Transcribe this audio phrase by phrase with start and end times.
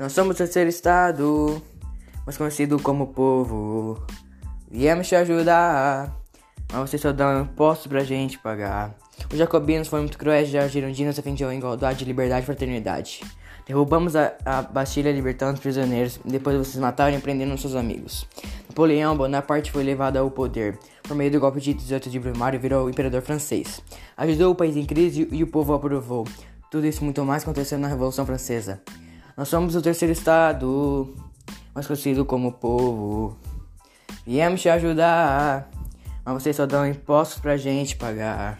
[0.00, 1.60] Nós somos o terceiro estado,
[2.24, 4.02] mais conhecido como povo.
[4.70, 6.16] Viemos te ajudar,
[6.72, 8.96] mas vocês só dão impostos pra gente pagar.
[9.30, 13.20] Os jacobinos foram muito cruéis, já girondinos defendiam a igualdade, liberdade e fraternidade.
[13.66, 18.26] Derrubamos a, a Bastilha libertando os prisioneiros, depois vocês mataram e prenderam seus amigos.
[18.70, 20.78] Napoleão Bonaparte foi levado ao poder.
[21.02, 23.82] Por meio do golpe de 18 de Brumário, virou imperador francês.
[24.16, 26.26] Ajudou o país em crise e o povo aprovou.
[26.70, 28.80] Tudo isso muito mais aconteceu na Revolução Francesa.
[29.40, 31.16] Nós somos o terceiro estado,
[31.74, 33.38] mais conhecido como povo.
[34.26, 35.66] Viemos te ajudar,
[36.22, 38.58] mas vocês só dão impostos pra gente pagar.